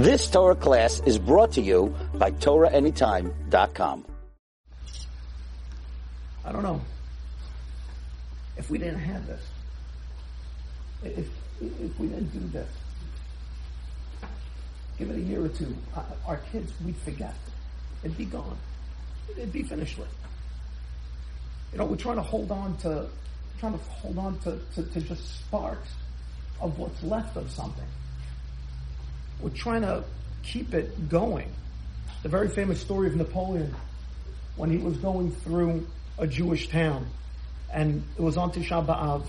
[0.00, 4.06] This Torah class is brought to you by TorahAnytime.com.
[6.42, 6.80] I don't know.
[8.56, 9.42] If we didn't have this,
[11.04, 11.28] if,
[11.60, 12.70] if we didn't do this,
[14.98, 17.34] give it a year or two, uh, our kids, we'd forget.
[18.02, 18.56] It'd be gone.
[19.36, 20.08] It'd be finished with.
[21.72, 23.06] You know, we're trying to hold on to,
[23.58, 25.90] trying to hold on to, to, to just sparks
[26.58, 27.84] of what's left of something.
[29.42, 30.04] We're trying to
[30.42, 31.50] keep it going.
[32.22, 33.74] The very famous story of Napoleon
[34.56, 35.86] when he was going through
[36.18, 37.06] a Jewish town
[37.72, 39.24] and it was on Tisha B'Av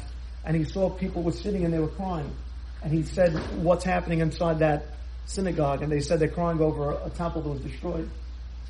[0.45, 2.29] and he saw people were sitting and they were crying.
[2.83, 4.85] And he said, what's happening inside that
[5.25, 5.83] synagogue?
[5.83, 8.09] And they said they're crying over a, temple that was destroyed.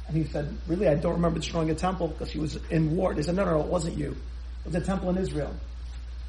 [0.08, 3.14] And he said, really, I don't remember destroying a temple because he was in war.
[3.14, 4.12] They said, no, no, no, it wasn't you.
[4.12, 5.56] It was a temple in Israel.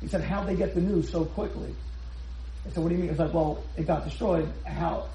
[0.00, 1.74] He said, how'd they get the news so quickly?
[2.70, 3.10] Said, what do you mean?
[3.10, 4.50] It's like, well, it got destroyed.
[4.64, 5.08] How?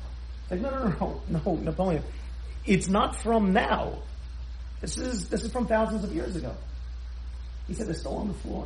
[0.43, 2.03] It's like, no, no, no, no, Napoleon.
[2.65, 3.93] It's not from now.
[4.81, 6.53] This is, this is from thousands of years ago.
[7.67, 8.65] He said, they're still on the floor.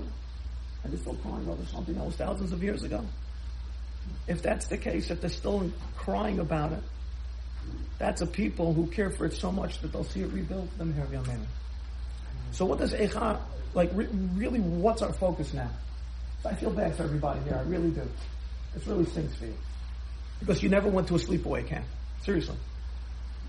[0.83, 3.05] And they're still crying over something that was thousands of years ago.
[4.27, 6.81] If that's the case, if they're still crying about it,
[7.99, 10.75] that's a people who care for it so much that they'll see it rebuilt.
[10.79, 11.45] Them here, young man.
[12.51, 13.39] So what does Echa,
[13.75, 15.69] like, re- really, what's our focus now?
[16.41, 17.55] So I feel bad for everybody here.
[17.55, 18.01] I really do.
[18.73, 19.55] This really stinks for you.
[20.39, 21.85] Because you never went to a sleepaway camp.
[22.23, 22.55] Seriously.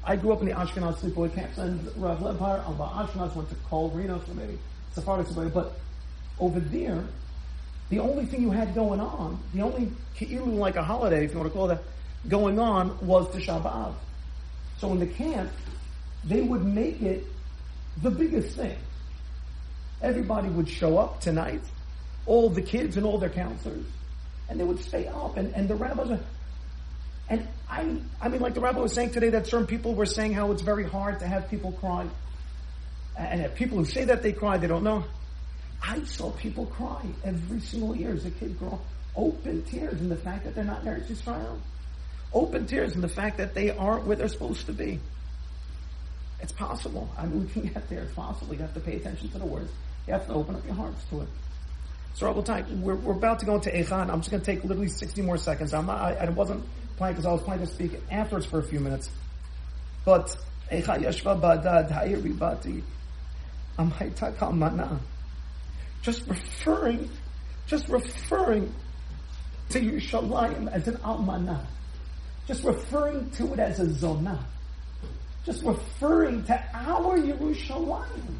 [0.05, 3.55] I grew up in the Ashkenaz sleepaway camps, and Rav Lebhar, Alba Ashkenaz went to
[3.69, 4.59] Kol Reno for maybe
[4.95, 5.79] Sephardic sleepaway, but
[6.41, 7.05] over there,
[7.89, 9.93] the only thing you had going on, the only
[10.59, 11.83] like a holiday, if you want to call that,
[12.29, 13.95] going on was the Shabbat.
[14.79, 15.51] So in the camp,
[16.25, 17.25] they would make it
[18.01, 18.77] the biggest thing.
[20.01, 21.61] Everybody would show up tonight,
[22.27, 23.85] all the kids and all their counselors,
[24.53, 26.21] and they would stay up, and, and the rabbis are,
[27.31, 30.35] and I, I mean, like the rabbi was saying today that certain people were saying
[30.35, 32.07] how it's very hard to have people cry.
[33.17, 35.05] And people who say that they cry, they don't know.
[35.83, 38.79] I saw people cry every single year as a kid grow
[39.17, 41.59] Open tears in the fact that they're not in Eretz Yisrael.
[42.35, 45.01] Open tears in the fact that they aren't where they're supposed to be.
[46.41, 47.11] It's possible.
[47.17, 48.01] I mean, we can get there.
[48.01, 48.55] It's possible.
[48.55, 49.71] You have to pay attention to the words.
[50.07, 51.29] You have to open up your hearts to it.
[52.15, 54.11] So, Rabbi, we're, we're about to go into Echan.
[54.11, 55.73] I'm just going to take literally 60 more seconds.
[55.73, 56.65] I'm not, I, I wasn't
[56.97, 59.11] planning because I was planning to speak afterwards for a few minutes.
[60.05, 60.37] But
[60.71, 62.83] Echa Yeshva Badad Hayri
[63.79, 65.01] Kalmana
[66.03, 67.09] just referring,
[67.67, 68.75] just referring
[69.71, 71.65] to Yerushalayim as an almanah,
[72.47, 74.43] just referring to it as a zonah,
[75.47, 78.35] just referring to our Yerushalayim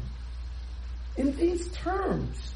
[1.17, 2.53] in these terms.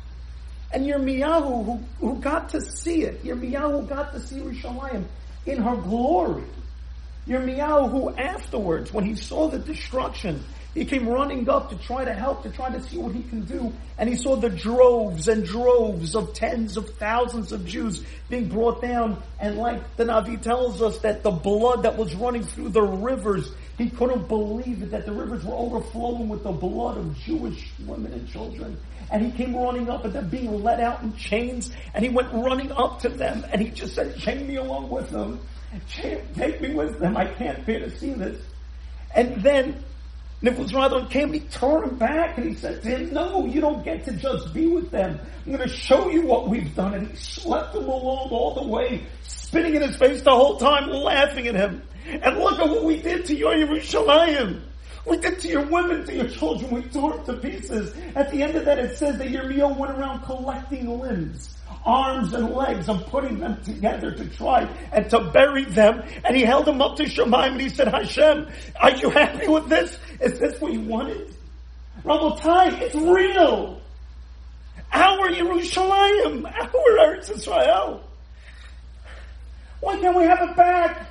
[0.71, 5.05] And Yirmiyahu, who, who got to see it, Yirmiyahu got to see Yerushalayim
[5.45, 6.43] in her glory.
[7.27, 10.43] Yirmiyahu, who afterwards, when he saw the destruction,
[10.73, 13.41] he came running up to try to help, to try to see what he can
[13.45, 13.73] do.
[13.97, 18.79] And he saw the droves and droves of tens of thousands of Jews being brought
[18.79, 19.21] down.
[19.39, 23.51] And like the Navi tells us that the blood that was running through the rivers,
[23.79, 28.13] he couldn't believe it, that the rivers were overflowing with the blood of Jewish women
[28.13, 28.77] and children.
[29.11, 31.71] And he came running up and they're being let out in chains.
[31.95, 35.09] And he went running up to them and he just said, chain me along with
[35.09, 35.39] them.
[35.89, 37.17] Take me with them.
[37.17, 38.41] I can't bear to see this.
[39.15, 39.83] And then
[40.41, 44.05] Nebuchadnezzar came, he turned him back and he said to him, no, you don't get
[44.05, 45.19] to just be with them.
[45.45, 46.93] I'm going to show you what we've done.
[46.93, 50.89] And he swept him along all the way, spitting in his face the whole time,
[50.89, 51.81] laughing at him.
[52.05, 54.61] And look at what we did to your Yerushalayim.
[55.05, 56.69] We did to your women, to your children.
[56.71, 57.95] We tore it to pieces.
[58.15, 61.56] At the end of that, it says that Yirmiyahu went around collecting limbs
[61.87, 66.03] arms and legs and putting them together to try and to bury them.
[66.25, 68.47] And he held them up to Shamayim and he said, Hashem,
[68.79, 69.97] are you happy with this?
[70.19, 71.33] Is this what you wanted?
[72.03, 73.81] Rabotai, it's real.
[74.91, 78.03] Our Yerushalayim, our Eretz Israel.
[79.79, 81.07] Why can't we have it back?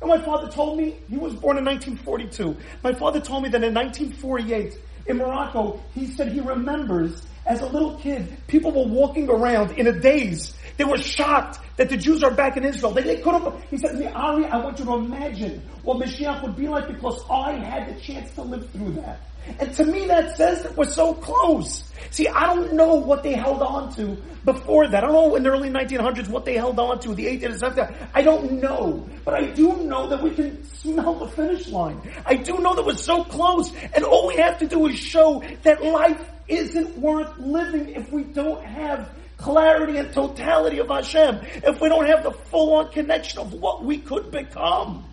[0.00, 2.56] And my father told me, he was born in 1942.
[2.82, 7.66] My father told me that in 1948, in Morocco, he said he remembers as a
[7.66, 10.54] little kid, people were walking around in a daze.
[10.76, 12.92] They were shocked that the Jews are back in Israel.
[12.92, 16.42] They, they could have, he said me, Ari, I want you to imagine what Mashiach
[16.42, 19.20] would be like because I had the chance to live through that.
[19.58, 21.84] And to me that says that we're so close.
[22.10, 25.04] See, I don't know what they held on to before that.
[25.04, 28.10] I don't know in the early 1900s what they held on to, the 18th and
[28.14, 29.06] I don't know.
[29.24, 32.00] But I do know that we can smell the finish line.
[32.24, 33.72] I do know that we're so close.
[33.94, 38.24] And all we have to do is show that life isn't worth living if we
[38.24, 43.40] don't have clarity and totality of Hashem, if we don't have the full on connection
[43.40, 45.04] of what we could become.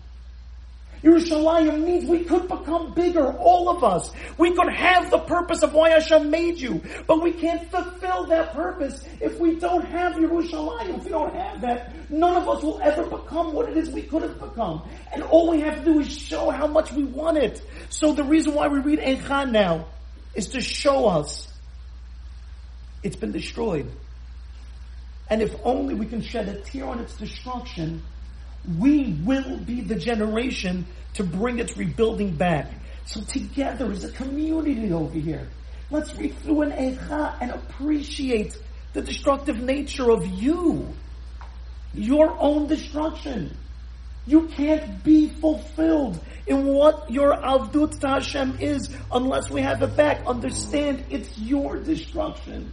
[1.02, 4.12] Yerushalayim means we could become bigger, all of us.
[4.38, 8.52] We could have the purpose of why Hashem made you, but we can't fulfill that
[8.52, 10.98] purpose if we don't have Yerushalayim.
[10.98, 14.02] If we don't have that, none of us will ever become what it is we
[14.02, 14.88] could have become.
[15.12, 17.60] And all we have to do is show how much we want it.
[17.88, 19.86] So the reason why we read Echa now
[20.36, 21.48] is to show us
[23.02, 23.90] it's been destroyed.
[25.30, 28.02] And if only we can shed a tear on its destruction,
[28.78, 32.70] we will be the generation to bring its rebuilding back.
[33.04, 35.48] So together as a community over here,
[35.90, 38.56] let's read through an Eicha and appreciate
[38.92, 40.88] the destructive nature of you.
[41.94, 43.56] Your own destruction.
[44.26, 50.24] You can't be fulfilled in what your Avdut Hashem is unless we have it back.
[50.26, 52.72] Understand it's your destruction.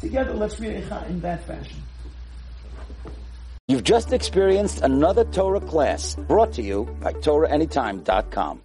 [0.00, 0.74] Together, let's read
[1.08, 1.82] in that fashion.
[3.68, 8.62] You've just experienced another Torah class brought to you by TorahAnytime.com.